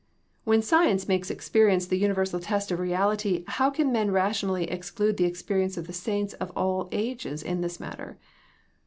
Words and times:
When 0.45 0.63
science 0.63 1.07
makes 1.07 1.29
experience 1.29 1.85
the 1.85 1.99
universal 1.99 2.39
test 2.39 2.71
of 2.71 2.79
reality 2.79 3.43
how 3.47 3.69
can 3.69 3.91
men 3.91 4.09
rationally 4.09 4.63
exclude 4.63 5.17
the 5.17 5.25
experience 5.25 5.77
of 5.77 5.85
the 5.85 5.93
saints 5.93 6.33
of 6.33 6.49
all 6.55 6.89
ages 6.91 7.43
in 7.43 7.61
this 7.61 7.79
matter 7.79 8.17